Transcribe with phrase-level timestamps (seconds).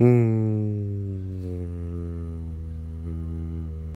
[0.00, 0.89] 嗯。